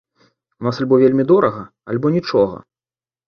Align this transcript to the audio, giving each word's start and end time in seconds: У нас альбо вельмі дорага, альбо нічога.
У 0.63 0.67
нас 0.67 0.79
альбо 0.85 0.95
вельмі 1.03 1.25
дорага, 1.31 1.61
альбо 1.93 2.13
нічога. 2.17 2.57